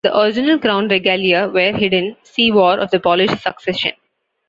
[0.03, 3.91] The original "Crown Regalia" were hidden- see War of the Polish Succession.